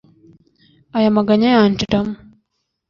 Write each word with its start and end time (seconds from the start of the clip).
Aya 0.97 1.09
maganya 1.17 1.47
yanshiramo 1.57 2.15